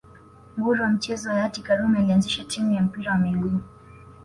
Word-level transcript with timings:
Nguri 0.57 0.79
wa 0.81 0.89
michezo 0.89 1.29
hayati 1.29 1.61
karume 1.61 1.99
alianzisha 1.99 2.43
timu 2.43 2.71
ya 2.71 2.81
mpira 2.81 3.11
wa 3.11 3.17
miguu 3.17 3.59